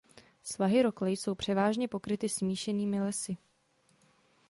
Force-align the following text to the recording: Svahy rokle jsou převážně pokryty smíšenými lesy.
Svahy 0.43 0.81
rokle 0.83 1.11
jsou 1.11 1.35
převážně 1.35 1.87
pokryty 1.87 2.29
smíšenými 2.29 3.01
lesy. 3.01 3.37